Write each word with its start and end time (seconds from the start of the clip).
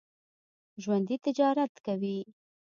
ژوندي 0.83 1.15
تجارت 1.25 1.73
کوي 1.85 2.17